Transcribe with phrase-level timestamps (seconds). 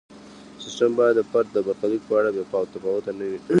[0.63, 3.39] سیستم باید د فرد د برخلیک په اړه بې تفاوت نه وي.